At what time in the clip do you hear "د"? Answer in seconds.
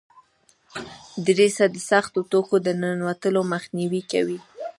1.73-1.77, 2.65-2.67